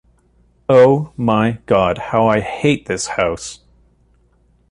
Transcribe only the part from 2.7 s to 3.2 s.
this